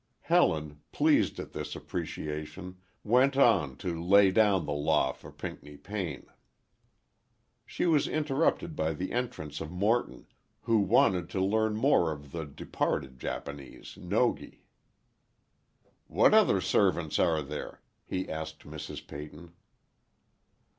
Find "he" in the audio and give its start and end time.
18.03-18.27